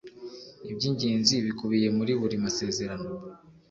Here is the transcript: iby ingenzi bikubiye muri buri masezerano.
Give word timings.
iby 0.71 0.83
ingenzi 0.89 1.33
bikubiye 1.45 1.87
muri 1.97 2.11
buri 2.21 2.35
masezerano. 2.45 3.07